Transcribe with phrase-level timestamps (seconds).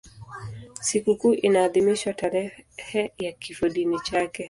[0.81, 4.39] Sikukuu inaadhimishwa tarehe ya kifodini chake.